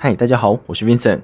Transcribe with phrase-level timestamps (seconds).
[0.00, 1.18] 嗨，大家好，我是 Vincent。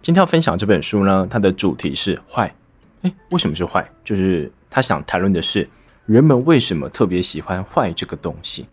[0.00, 2.54] 今天要分享这本书呢，它的主题是坏。
[3.00, 3.84] 诶，为什么是坏？
[4.04, 5.68] 就是他想谈论的是
[6.06, 8.68] 人们为什么特别喜欢坏这个东西。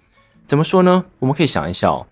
[0.45, 1.03] 怎么说呢？
[1.17, 2.05] 我们可以想一下哦。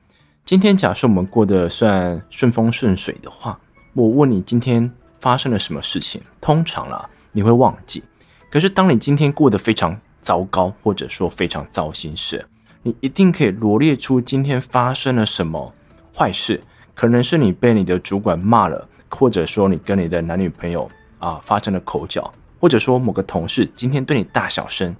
[0.45, 3.59] 今天假设我们过得算顺风顺水的话，
[3.93, 8.03] 我问你今天发生了什么事情，通常啦你会忘记。
[8.49, 12.43] 可是当你今天过得非常糟糕，或者说非常糟心时，
[12.81, 15.71] 你一定可以罗列出今天发生了什么
[16.15, 16.63] 坏事。
[16.97, 20.89] 可能是你被你的主管骂了，或者说你跟你的男女朋友
[21.19, 24.95] 啊发生了口角，或者说某个同事今天对你大小声，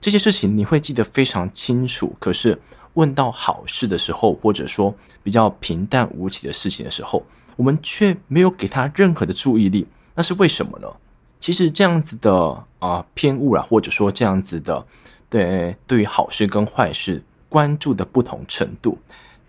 [0.00, 2.12] 这些事情你会记得非常清楚。
[2.18, 2.60] 可是
[2.94, 7.24] 问到好事的时候，或者说比较平淡无奇的事情的时候，
[7.54, 9.86] 我们却没有给他任何的注意力，
[10.16, 10.88] 那是为什么呢？
[11.38, 14.84] 其实这样子的啊偏误啊，或者说这样子的
[15.30, 18.98] 对对于好事跟坏事关注的不同程度。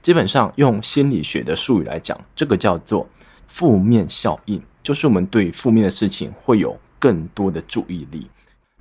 [0.08, 3.06] 基本上用心理学的术语来讲，这个叫做
[3.46, 8.30] 负面效应，就是我们对负面的事情会有更多的注意力。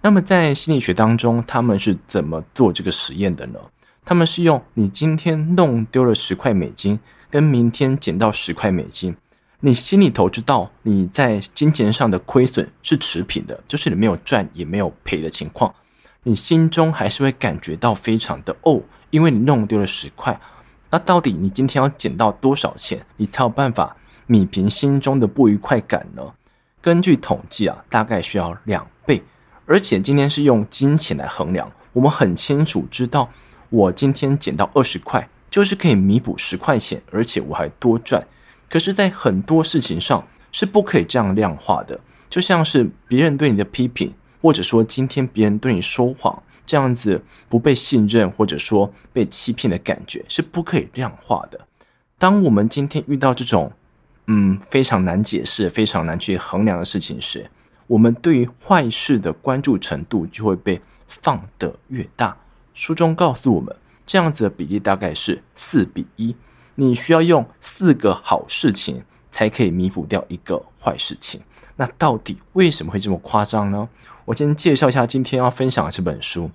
[0.00, 3.58] 那么在心理学当中，他们是怎么做这个实验的呢？
[4.04, 9.16] 他们是用你今天弄丢了十块美金，跟明天捡到十块美金，
[9.58, 15.74] 你心里头知道你在金钱上的亏损是持平的，就是你没有赚也没有赔的情况，
[16.22, 20.40] 你心中还是会感觉到非常的哦，因为你弄丢了十块。
[20.96, 23.94] 那到底你今天要捡到多少钱，你才有办法
[24.28, 26.22] 弭平心中的不愉快感呢？
[26.80, 29.22] 根据统计啊，大概需要两倍。
[29.66, 33.28] 而且今天是用金钱来衡量，我们很清楚知道，
[33.68, 38.26] 我今天捡到二十块，就是可以弥补十块钱，而且我还多赚。
[38.70, 42.00] 可是，在很多事情上是不可以这样量化的，
[42.30, 46.42] 就像是别人对你的批评，或者说今天别人对你说谎。
[46.66, 51.60] 这样子不被信任或者说被欺骗的感觉是不可以量化的。
[52.18, 53.72] 当我们今天遇到这种
[54.26, 57.48] 嗯非常难解释、非常难去衡量的事情时，
[57.86, 62.36] 我们对于坏事的关注程度就会被放得越大。
[62.74, 66.34] 书中告诉我们，这样子的比例大概是四比一，
[66.74, 71.40] 你需要用四个好事情才可以弥补掉一个坏事情。
[71.76, 73.88] 那到底为什么会这么夸张呢？
[74.26, 76.50] 我先介绍一下今天要分享的这本书。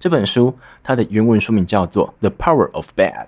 [0.00, 3.26] 这本书它的原文书名叫做《The Power of Bad》。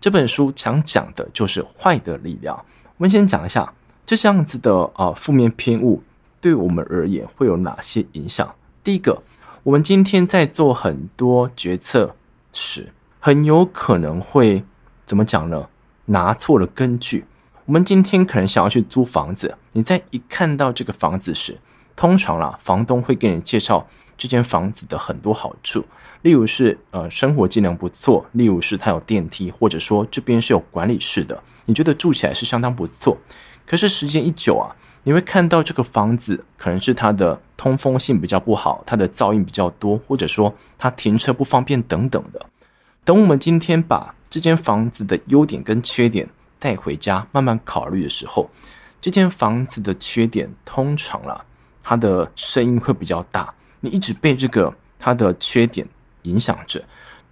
[0.00, 2.56] 这本书想讲的就是坏的力量。
[2.96, 3.72] 我们先讲一下
[4.06, 6.02] 这样子的啊负面偏误
[6.40, 8.54] 对我们而言会有哪些影响。
[8.84, 9.22] 第一个，
[9.64, 12.14] 我们今天在做很多决策
[12.52, 14.62] 时，很有可能会
[15.04, 15.68] 怎么讲呢？
[16.06, 17.24] 拿错了根据。
[17.64, 21.58] 我们今天可能想要去租房子，你在一看到这个房子时，
[21.96, 25.84] 通常啦，房东会给你介绍这间房子的很多好处，
[26.22, 33.16] 例如是呃生活机能不错，例如是它有电梯，或者说这边是有管理室的，你觉得住起来是相当不错。
[33.66, 42.46] 可是时间一久啊，你会看到这个房子可能是它的通风性比较不好，它的噪音比较多，或者说它停车不方便等等的。
[43.04, 46.28] 等我们今天把这间房子的优点跟缺点
[46.58, 48.50] 带回家慢慢考虑的时候，
[49.00, 51.44] 这间房子的缺点通常啦。
[51.84, 55.86] 它的声音会比较大，你一直被这个它的缺点
[56.22, 56.82] 影响着。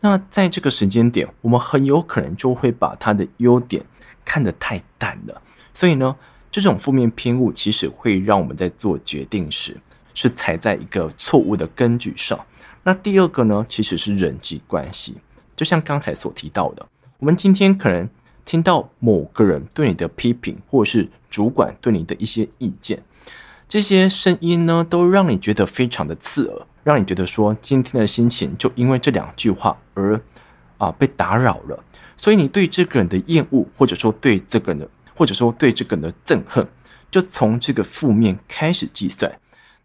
[0.01, 3.83] 那在这个时间点，我们很有可能就会把它的优点
[4.25, 5.41] 看得太淡了。
[5.73, 6.15] 所以呢，
[6.51, 9.77] 这种负面偏误其实会让我们在做决定时
[10.13, 12.39] 是踩在一个错误的根据上。
[12.83, 15.17] 那第二个呢，其实是人际关系。
[15.57, 16.85] 就像刚才所提到的，
[17.19, 18.09] 我们今天可能
[18.45, 23.01] 听到某个人对你的批评，或者是主管对你的一些意见。
[23.73, 30.21] 这些声音呢，都让你觉得非常的刺耳，让你觉得说今天的心情就因为这两句话而
[30.77, 31.83] 啊被打扰了。
[32.15, 36.69] 所以你对这个人的厌恶，或者说对这个人的，或者说对这个人的憎恨，
[37.11, 39.33] 就从这个负面开始计算。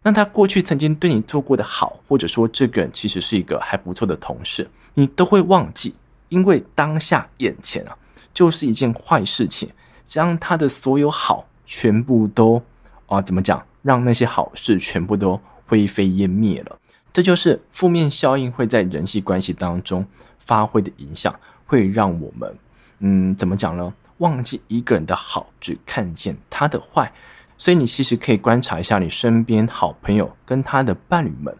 [0.02, 5.94] 那他过去曾经对你做过的好，或者说这个人其实是一个还不错的同事，你都会忘记，
[6.28, 7.96] 因为当下眼前啊
[8.34, 9.70] 就是一件坏事情，
[10.04, 12.62] 将他的所有好全部都
[13.06, 13.64] 啊怎么讲？
[13.88, 16.78] 让那些好事全部都灰飞烟灭了，
[17.10, 20.06] 这就是负面效应会在人际关系当中
[20.38, 22.58] 发挥的影响，会让我们，
[22.98, 23.90] 嗯，怎么讲呢？
[24.18, 27.10] 忘记一个人的好，只看见他的坏。
[27.56, 31.56] 所以你其实可以观察一下你身边好朋友跟他的伴侣们，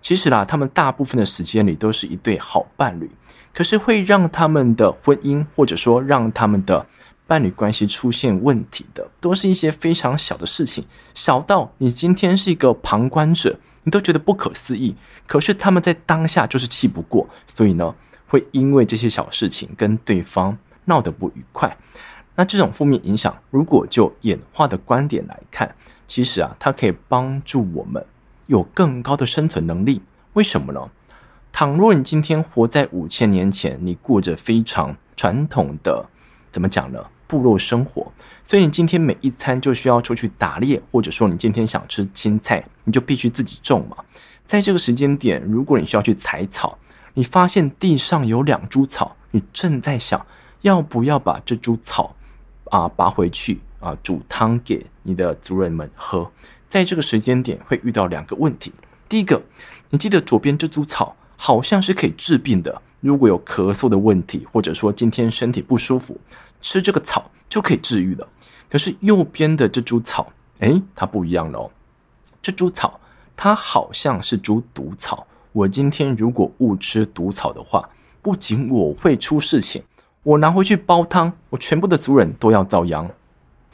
[0.00, 3.10] 其实啦，他们大部分的时间里都是一对好伴侣，
[3.52, 6.86] 可是会让他们的婚姻，或者说让他们的。
[7.32, 10.84] 伴侣关系出现问题的，都是一些非常小的事情，
[11.14, 14.94] 小到你今天是一个旁观者，你都觉得不可思议。
[15.26, 17.94] 可是他们在当下就是气不过，所以呢，
[18.26, 21.74] 会因为这些小事情跟对方闹得不愉快。
[22.34, 25.74] 那这种负面影响，如果就演化的观点来看，
[26.06, 28.04] 其实啊，它可以帮助我们
[28.46, 30.02] 有更高的生存能力。
[30.34, 30.90] 为什么呢？
[31.50, 36.04] 倘若你今天活在五千年前，你过着非常传统的，
[36.50, 37.02] 怎么讲呢？
[37.32, 38.12] 部落生活，
[38.44, 43.96] 所以你今天每一餐就需要出去打猎，或者说你今天想吃青菜，你就必须自己种嘛。
[44.44, 46.76] 在这个时间点，如果你需要去采草，
[47.14, 50.26] 你发现地上有两株草，你正在想
[50.60, 52.14] 要不要把这株草
[52.64, 56.30] 啊拔回去啊煮汤给你的族人们喝。
[56.68, 58.70] 在这个时间点会遇到两个问题，
[59.08, 59.40] 第一个，
[59.88, 66.20] 你记得左边这株草好像是可以治病的，如果有咳嗽的问题，或者说今天身体不舒服，
[66.62, 68.26] 吃这个草就可以治愈了。
[68.70, 71.70] 可是右边的这株草，诶，它不一样了，
[72.40, 72.98] 这株草
[73.36, 75.26] 它好像是株毒草。
[75.52, 77.86] 我今天如果误吃毒草的话，
[78.22, 79.82] 不仅我会出事情，
[80.22, 83.10] 我拿回去煲汤，我全部的族人都要遭殃。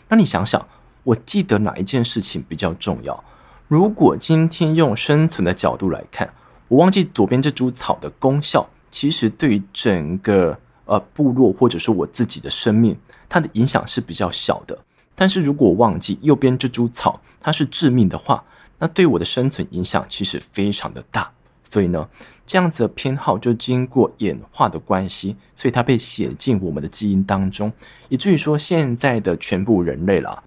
[0.09, 0.67] 那你想想，
[1.05, 3.23] 我记得哪一件事情比较重要？
[3.69, 6.29] 如果今天用生存的角度来看，
[6.67, 10.59] 我忘记左边这株草的功效，其实对于整个
[10.89, 12.99] 呃部落或者说我自己的生命，
[13.29, 14.77] 它的影响是比较小的。
[15.15, 18.43] 但是如果忘记右边这株草它是致命的话，
[18.79, 21.31] 那对我的生存影响其实非常的大。
[21.71, 22.09] 所以呢，
[22.47, 27.71] 这样子的偏好就经过演化的关系，所以它被写进我们的基因当中，
[28.09, 30.43] 以至于说现在的全部人类啦，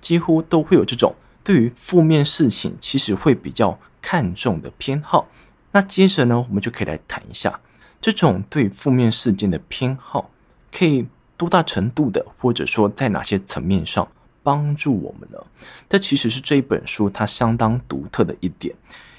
[0.00, 5.28] 几乎都会有这种对于负面事情其实会比较看重的偏好。
[5.72, 7.60] 那接着呢，我们就可以来谈一下
[8.02, 10.28] 这种对负面事件的偏好，
[10.70, 11.06] 可以
[11.36, 14.06] 多大程度的，或者说在哪些层面上
[14.42, 15.38] 帮助我们呢？
[15.88, 18.74] 这其实是这一本书它相当独特的一点。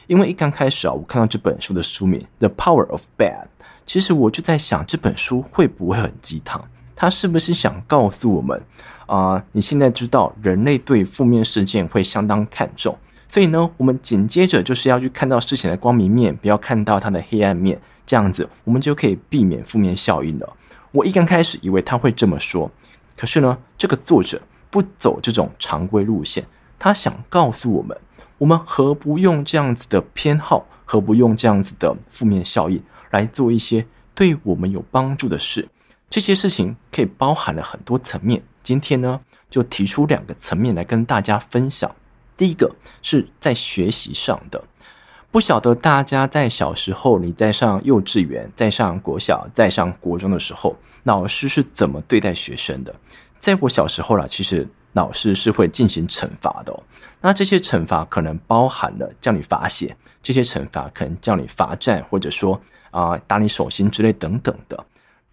[0.07, 3.45] 因为一刚开始啊，我看到这本书的书名《The Power of Bad》，
[3.85, 6.61] 其实我就在想，这本书会不会很鸡汤？
[6.93, 8.61] 它是不是想告诉我们
[9.05, 12.97] 啊、你现在知道人类对负面事件会相当看重，
[13.27, 17.79] 所以呢，我们紧接着就是要去看到事情的光明面，不要看到它的黑暗面，
[18.13, 20.55] 这样子我们就可以避免负面效应了。
[20.91, 22.69] 我一刚开始以为他会这么说，
[23.17, 24.39] 可是呢，这个作者
[24.69, 26.45] 不走这种常规路线，
[26.77, 27.97] 他想告诉我们。
[28.37, 32.79] 我们何不用这样子的偏好，何不用这样子的负面效应
[33.09, 35.67] 来做一些对我们有帮助的事？
[36.07, 38.43] 这些事情可以包含了很多层面。
[38.61, 41.95] 今天呢，就提出两个层面来跟大家分享。
[42.37, 44.63] 第一个是在学习上的，
[45.33, 50.75] 不晓得大家在小时候，你在上幼稚园、在上国小、在上国中的时候，
[51.05, 52.93] 老师是怎么对待学生的？
[53.39, 54.65] 在我小时候啦，其实。
[54.95, 56.83] 老师是会进行惩罚的哦，
[57.19, 64.85] 那这些惩罚可能包含了叫你罚写，这些惩罚可能叫你罚站，或者说啊、打你手心之类等等的。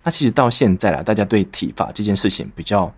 [0.02, 2.90] 那其实到现在啦，大家对体罚这件事情比较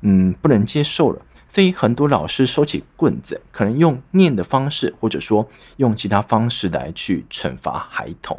[0.00, 8.38] 嗯不能接受了，所以很多老师收起棍子，可能用念的方式，或者说用其他方式来去惩罚孩童。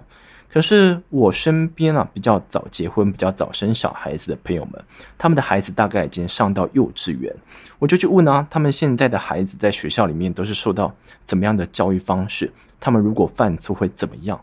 [0.50, 4.84] 可是我身边啊，比较早结婚、比较早生小孩子的朋友们，
[5.18, 7.36] 他们的孩子大概已经上到幼稚园，
[7.80, 10.94] 我就去问啊，他们现在的孩子在学校里面都是受到
[11.26, 12.52] 怎么样的教育方式？
[12.80, 14.40] 他们如果犯错会怎么样？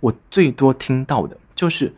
[0.00, 1.92] 我最多听到的就是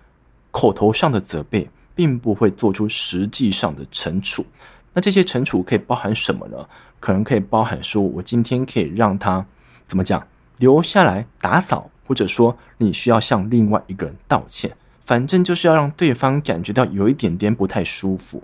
[0.51, 4.45] 口头上的责备，并不会做出实际上的惩处。
[4.93, 6.69] 那这些惩处可以包含什么呢？
[6.99, 9.47] 可能可以包含说，我今天可以让他
[9.87, 10.27] 怎么讲，
[10.59, 11.91] 留下来打扫。
[12.07, 18.43] 或者说，你需要向另外一个人道歉，反正就是要让对方感觉到有一点点不太舒服。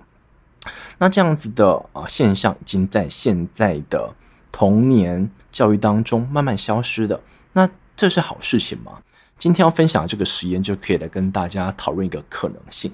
[0.98, 4.14] 那这样子的啊现象已经在现在的
[4.52, 7.20] 童年教育当中慢慢消失的。
[7.54, 9.00] 那这是好事情吗？
[9.36, 12.92] 今天要分享这个实验就可以来跟大家讨论一个可能性。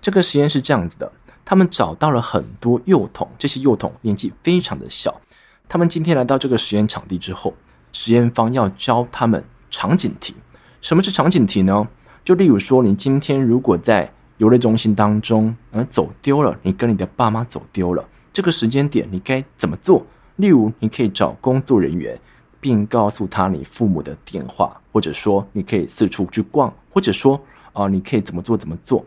[0.00, 1.12] 这个实验是这样子的：
[1.44, 5.20] 他们找到了很多幼童，这些幼童年纪非常的小。
[5.68, 7.54] 他们今天来到这个实验场地之后，
[7.92, 9.44] 实验方要教他们。
[9.70, 10.32] 场景题，
[10.80, 11.88] 什么是场景题呢？
[12.24, 20.06] 就例如说，你今天如果在游乐中心当中，呃，走丢了，你跟你的爸妈走丢了，这个时间点你该怎么做？
[20.36, 22.16] 例如，你可以找工作人员，
[22.60, 27.40] 并告诉他你父母的电话，或者说你可以四处去逛，或者说
[27.72, 29.04] 啊、你可以怎么做怎么做。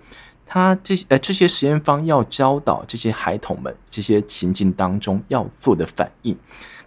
[0.47, 6.35] 他这些呃这些实验方要教导这些孩童们这些情境当中要做的反应。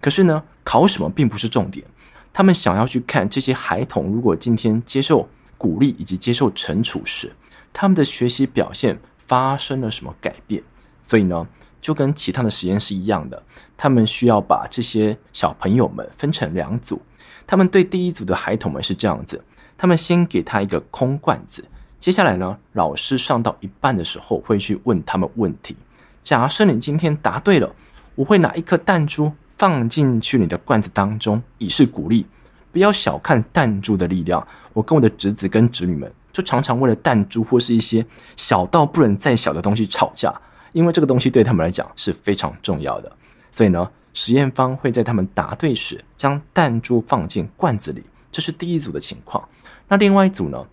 [0.00, 1.86] 可是呢，考什么并不是重点。
[2.32, 7.32] 他们想要去看这些孩童，如果今天接受鼓励以及接受惩处时，
[7.72, 10.62] 他们的学习表现发生了什么改变？
[11.02, 11.46] 所以呢，
[11.80, 13.42] 就跟其他的实验是一样的，
[13.76, 17.02] 他们需要把这些小朋友们分成两组。
[17.46, 19.44] 他们对第一组的孩童们是这样子：
[19.76, 21.64] 他们先给他一个空罐子，
[22.00, 25.76] 接下来呢，老师上到一半的时候会去问他们问题。
[26.24, 27.70] 假设你今天答对了，
[28.14, 32.26] 我会拿一颗弹珠放进去你的罐子当中，以示鼓励。
[32.72, 34.44] 不要小看弹珠的力量。
[34.72, 40.32] 我跟我的侄子跟侄女们，就常常为了弹珠或是一些小到不能再小的东西吵架，
[40.72, 43.12] 因为这个东西对他们来讲是非常重要的。
[43.50, 48.02] 所以呢，实验方会在他们答对时，将弹珠放进罐子里。
[48.32, 49.46] 这是第一组的情况。
[49.86, 50.66] 那另外一组呢？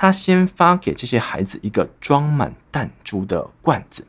[0.00, 4.06] 他先发给这些孩子一个装满弹珠的罐子。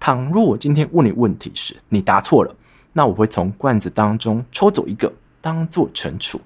[0.00, 2.56] 倘若我今天问你问题时，你答错了，
[2.94, 5.12] 那我会从罐子当中抽走一个，
[5.42, 6.40] 当做惩处。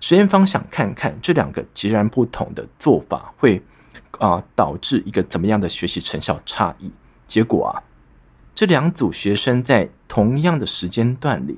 [0.00, 3.62] 实验方想看看这两个截然不同的做法会
[4.18, 6.90] 啊、导致一个怎么样的学习成效差异。
[7.28, 7.78] 结果啊，
[8.52, 11.56] 这两组学生在同样的时间段里，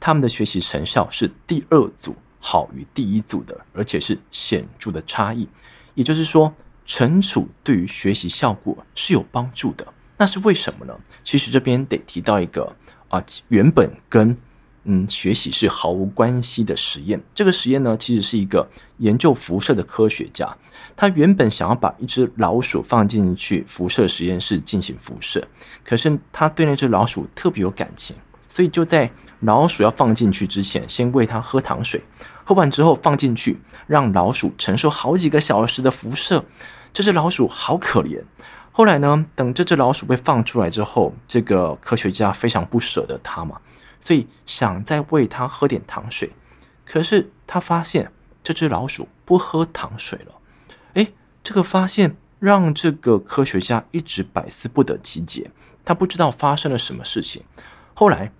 [0.00, 5.48] 他们的学习成效是第二组好于第一组的，而且是显著的差异。
[5.96, 6.54] 也就是说，
[6.86, 9.84] 惩处对于学习效果是有帮助的。
[10.16, 10.94] 那是为什么呢？
[11.24, 12.72] 其实这边得提到一个
[13.08, 14.36] 啊，原本跟
[14.84, 17.20] 嗯学习是毫无关系的实验。
[17.34, 18.66] 这个实验呢，其实是一个
[18.98, 20.56] 研究辐射的科学家，
[20.94, 25.46] 他原本想要把一只老鼠放进去辐射实验室进行辐射，
[25.84, 28.14] 可是他对那只老鼠特别有感情，
[28.48, 29.10] 所以就在
[29.40, 32.00] 老鼠要放进去之前，先喂它喝糖水。
[32.48, 36.44] 喝完之后放进去，让老鼠承受好几个小时的辐射。
[36.92, 38.22] 这只老鼠好可怜。
[38.70, 43.60] 后来呢，等这只老鼠被放出来之后，这个科学家非常不舍得它嘛，
[43.98, 46.30] 所以想再喂它喝点糖水。
[46.84, 48.12] 可是他发现
[48.44, 50.32] 这只老鼠不喝糖水了。
[50.94, 51.12] 诶，
[51.42, 55.50] 这个发现让这个科学家一直百思不得其解。
[55.84, 57.42] 他不知道发生了什么事情。
[57.92, 58.30] 后来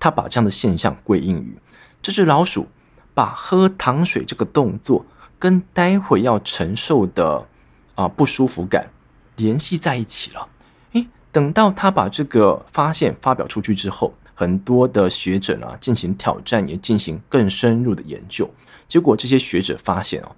[0.00, 1.58] 他把这样的现象归因于
[2.00, 2.68] 这只老鼠。
[3.14, 5.04] 把喝糖水这个动作
[5.38, 7.46] 跟待会要承受的
[7.94, 8.88] 啊不舒服感
[9.36, 10.48] 联系在一起了。
[10.92, 18.48] 诶，等到他把这个发现发表出去之后，很多的学者呢进行挑战，也进行更深入的研究。
[18.88, 20.36] 结果这些学者发现哦，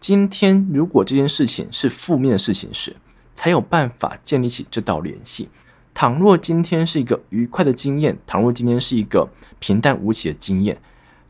[0.00, 2.96] 今天如果这件事情是负面的事情时，
[3.34, 5.48] 才有办法建立起这道联系。
[5.92, 9.28] 倘若今天是一个愉快的经验，倘若今天是一个
[9.58, 10.80] 平淡无奇的经验，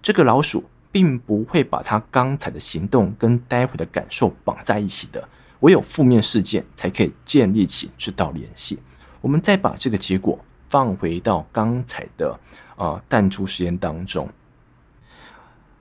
[0.00, 0.64] 这个老鼠。
[0.96, 5.28] 并不会把他刚才的行动跟待会的感受绑在一起的，
[5.60, 8.78] 唯有负面事件才可以建立起这道联系。
[9.20, 10.38] 我们再把这个结果
[10.70, 12.40] 放回到刚才的
[12.76, 14.26] 呃弹珠实验当中，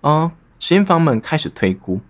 [0.02, 0.30] 呃，
[0.60, 2.02] 实验方们开始推估，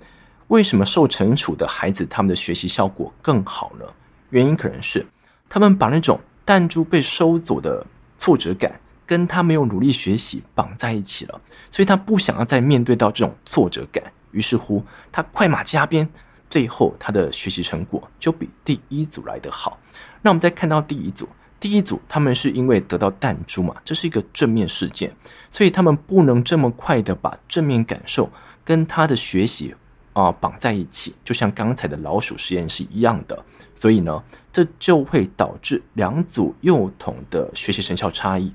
[0.48, 3.86] 为什么受惩处的孩子他们的学习效果更好呢？
[4.32, 5.06] 原因可能是
[5.48, 7.86] 他们把那种弹珠被收走的
[8.18, 8.80] 挫折感。
[9.06, 14.04] 跟他没有努力学习绑在一起了，所以他不想要再面对到这种挫折感。
[14.32, 16.08] 于是乎，他快马加鞭，
[16.50, 19.80] 最后他的学习成果就比第一组来得好。
[20.22, 25.16] 那我们再看到第一组，第一组他们是因为得到弹珠嘛，这是一个正面事件，
[25.50, 28.30] 所以他们不能这么快的把正面感受
[28.64, 29.74] 跟他的学习
[30.14, 33.46] 啊绑在一起，就像刚才的老鼠实验是一样的。
[33.74, 38.52] 所以呢，这就会导致两组幼童的学习成效差异。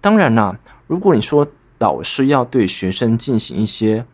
[0.00, 4.04] 当然啦，如果你说导师要对学生进行一些，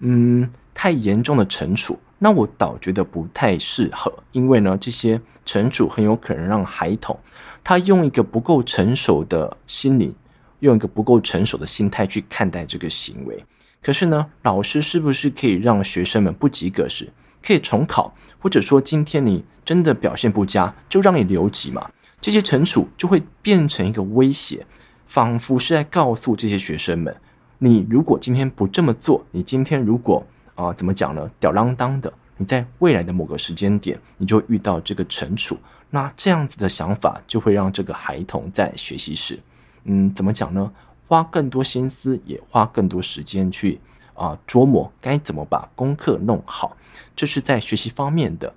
[0.00, 7.18] 嗯，太严重的惩处，那我倒觉得不太适合，因为呢，这些惩处很有可能让孩童
[7.64, 10.14] 他用一个不够成熟的心理，
[10.60, 13.44] 用一个不够成熟的心态去看待这个行为。
[13.82, 17.10] 可是呢，老师是不是可以让学生们不及格时
[17.42, 21.90] 可以重考，或者说今天你真的表现不佳，就让你留级嘛？
[22.20, 24.66] 这些惩处就会变成一个威胁。
[25.10, 27.12] 仿佛是在告诉这些学生们：
[27.58, 30.24] 你如果今天不这么做，你今天如果
[30.54, 31.28] 啊、怎么讲呢？
[31.40, 35.58] 吊儿郎当的，你在未来的某个时间点，你就会遇到这个惩处。
[35.90, 39.36] 那这样子的想法就会让这个孩童在学习时，
[39.82, 40.70] 嗯，怎么讲呢？
[41.08, 43.80] 花更多心思，也花更多时间去
[44.14, 46.76] 啊、琢磨该怎么把功课弄好。
[47.16, 48.54] 这是在学习方面的。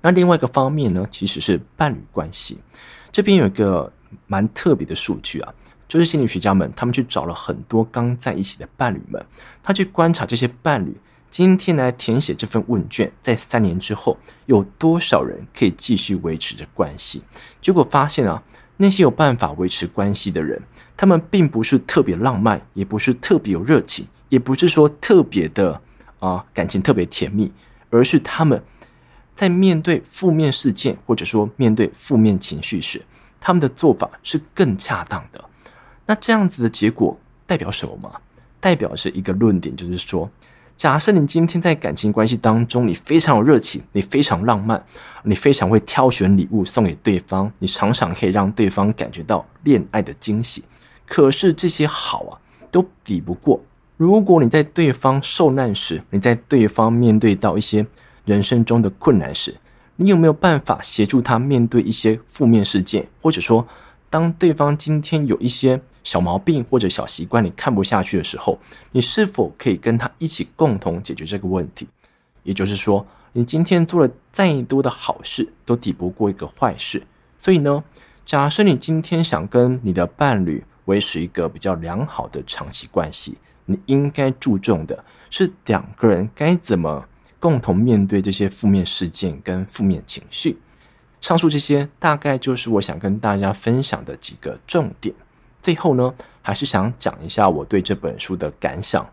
[0.00, 2.60] 那另外一个方面呢，其实是伴侣关系。
[3.10, 3.92] 这边有一个
[4.28, 5.52] 蛮特别的数据啊。
[5.86, 9.24] 就是心理学家们，他们去找了很多刚在一起的伴侣们，
[9.62, 10.96] 他去观察这些伴侣
[11.30, 17.22] 今天来填写这份问卷，在三年之后有多少人可以继续维持着关系。
[17.60, 18.42] 结果发现啊，
[18.76, 20.60] 那些有办法维持关系的人，
[20.96, 25.80] 他们并不是特别浪漫，也不是特别有热情，也不是说特别的
[26.18, 27.52] 啊感情特别甜蜜，
[27.90, 28.62] 而是他们
[29.34, 33.04] 在面对负面事件或者说面对负面情绪时，
[33.40, 35.44] 他们的做法是更恰当的。
[36.06, 38.10] 那这样子的结果代表什么吗？
[38.60, 40.30] 代表是一个论点，就是说，
[40.76, 44.82] 假设你今天在感情关系当中，你非常有热情，你非常浪漫，
[45.22, 50.64] 你非常会挑选礼物送给对方，你常常可以让对方感觉到恋爱的惊喜。
[51.06, 53.60] 可是这些好啊，都抵不过，
[53.98, 57.86] 如果你在对方受难时，你在对方面对到一些
[58.24, 59.54] 人生中的困难时，
[59.96, 63.66] 你有没有办法协助他面对一些负面事件，或者说，
[64.14, 68.56] 当对方今天有一些小毛病或者小习惯，你看不下去的时候，
[68.92, 71.88] 你是否可以跟他一起共同解决这个问题？
[72.44, 77.02] 也就是说，你今天做了再多的好事，都抵不过一个坏事。
[77.36, 77.82] 所以呢，
[78.24, 87.04] 假设你今天想跟你的伴侣维持一个比较良好的长期关系，你应该注重的是两个人该怎么
[87.40, 90.56] 共同面对这些负面事件跟负面情绪。
[91.24, 95.14] 上述这些大概就是我想跟大家分享的几个重点。
[95.62, 99.08] 最后呢，还是想讲一下我对这本书的感想。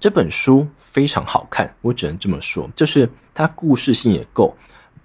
[0.00, 4.52] 这本书非常好看，我只能这么说，就是它故事性也够，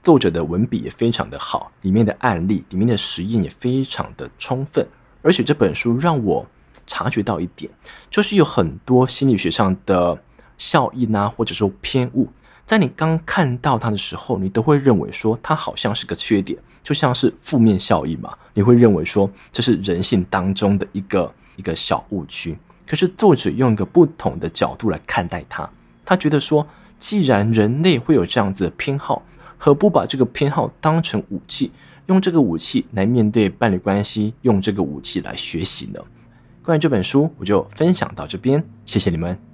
[0.02, 4.84] 作者的文笔也非常的好，里面的案例、里面的实验也非常的充分。
[5.22, 6.44] 而且这本书让我
[6.88, 7.72] 察觉到一点，
[8.10, 10.20] 就是有很多心理学上的
[10.58, 12.28] 效应啊，或者说偏误。
[12.66, 18.34] 在你刚看到它的时候，你都会认为说它好像是个缺点，就像是负面效应嘛。
[18.54, 22.58] 你会认为说这是人性当中的一个一个小误区。
[22.86, 25.70] 可是作者用一个不同的角度来看待它，
[26.06, 26.66] 他觉得说，
[27.00, 29.24] 既然人类会有这样子的偏好，
[29.58, 31.72] 何不把这个偏好当成武器，
[32.08, 36.00] 用这个武器来面对伴侣关系，用这个武器来学习呢？
[36.62, 39.53] 关于这本书，我就分享到这边，谢谢你们。